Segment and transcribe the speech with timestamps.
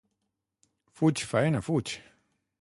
[0.95, 1.89] Fuig, faena, fuig!